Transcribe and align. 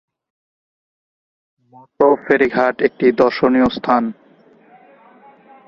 মতলব 1.73 2.17
ferry 2.25 2.47
ghat 2.49 2.75
একটি 2.81 3.05
দর্শনীয় 3.11 3.67
স্থান। 3.69 4.03